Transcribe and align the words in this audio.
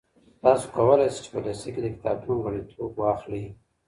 تاسو 0.43 0.65
کولای 0.75 1.09
سئ 1.15 1.19
چي 1.23 1.29
په 1.33 1.39
لېسه 1.45 1.69
کي 1.73 1.81
د 1.83 1.87
کتابتون 1.95 2.37
غړیتوب 2.45 2.91
واخلئ. 2.97 3.45